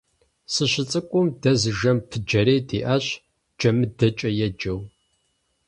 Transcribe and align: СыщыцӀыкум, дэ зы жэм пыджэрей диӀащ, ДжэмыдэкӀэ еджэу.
СыщыцӀыкум, 0.53 1.27
дэ 1.41 1.51
зы 1.61 1.71
жэм 1.79 1.97
пыджэрей 2.09 2.61
диӀащ, 2.69 3.05
ДжэмыдэкӀэ 3.57 4.29
еджэу. 4.45 4.79